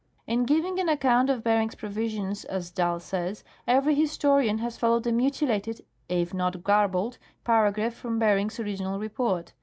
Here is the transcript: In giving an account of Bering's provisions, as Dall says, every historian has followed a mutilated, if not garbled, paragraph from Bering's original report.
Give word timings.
In 0.25 0.45
giving 0.47 0.79
an 0.79 0.89
account 0.89 1.29
of 1.29 1.43
Bering's 1.43 1.75
provisions, 1.75 2.43
as 2.45 2.71
Dall 2.71 2.99
says, 2.99 3.43
every 3.67 3.93
historian 3.93 4.57
has 4.57 4.75
followed 4.75 5.05
a 5.05 5.11
mutilated, 5.11 5.85
if 6.09 6.33
not 6.33 6.63
garbled, 6.63 7.19
paragraph 7.43 7.93
from 7.93 8.17
Bering's 8.17 8.59
original 8.59 8.97
report. 8.97 9.53